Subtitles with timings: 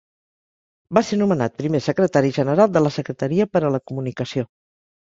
[0.97, 4.51] Va ser nomenat primer Secretari General de la Secretaria per a la Comunicació.